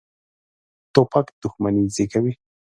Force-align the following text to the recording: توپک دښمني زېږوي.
توپک 0.93 1.25
دښمني 1.41 1.83
زېږوي. 1.95 2.33